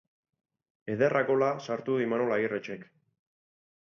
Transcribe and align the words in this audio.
Ederra 0.93 1.21
gola 1.29 1.49
sartu 1.67 1.99
du 1.99 2.03
Imanol 2.07 2.35
Agirretxek! 2.39 2.89